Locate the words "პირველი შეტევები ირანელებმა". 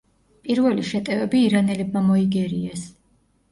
0.45-2.05